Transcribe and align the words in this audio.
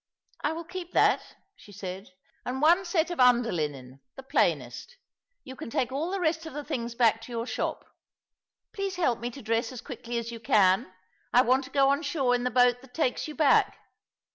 "I 0.43 0.53
will 0.53 0.63
keep 0.63 0.93
that/* 0.93 1.21
she 1.55 1.71
said," 1.71 2.09
and 2.43 2.59
one 2.59 2.85
set 2.85 3.11
of 3.11 3.19
nnderlinen, 3.19 3.99
the 4.15 4.23
plainest. 4.23 4.97
Yon 5.43 5.57
can 5.57 5.69
take 5.69 5.91
all 5.91 6.09
the 6.09 6.19
rest 6.19 6.47
of 6.47 6.53
the 6.55 6.63
things 6.63 6.95
back 6.95 7.21
to 7.21 7.31
your 7.31 7.45
shop. 7.45 7.85
Please 8.73 8.95
help 8.95 9.19
me 9.19 9.29
to 9.29 9.43
dress 9.43 9.71
as 9.71 9.79
quickly 9.79 10.17
as 10.17 10.31
you 10.31 10.39
can— 10.39 10.91
I 11.35 11.43
want 11.43 11.65
to 11.65 11.69
go 11.69 11.91
on 11.91 12.01
shore 12.01 12.33
in 12.33 12.45
the 12.45 12.49
boat 12.49 12.81
that 12.81 12.95
takes 12.95 13.27
you 13.27 13.35
back." 13.35 13.77